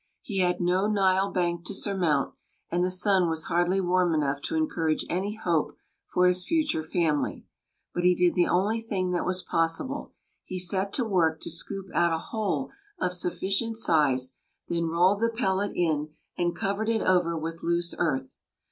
[0.23, 2.33] He had no Nile bank to surmount,
[2.71, 5.77] and the sun was hardly warm enough to encourage any hope
[6.07, 7.45] for his future family;
[7.93, 11.85] but he did the only thing that was possible he set to work to scoop
[11.93, 14.33] out a hole of sufficient size,
[14.67, 18.37] then rolled the pellet in and covered it over with loose earth.